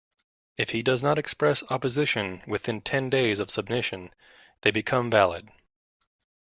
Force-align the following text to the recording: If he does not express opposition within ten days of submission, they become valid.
If 0.57 0.71
he 0.71 0.81
does 0.81 1.03
not 1.03 1.19
express 1.19 1.61
opposition 1.69 2.41
within 2.47 2.81
ten 2.81 3.11
days 3.11 3.39
of 3.39 3.51
submission, 3.51 4.09
they 4.61 4.71
become 4.71 5.11
valid. 5.11 5.49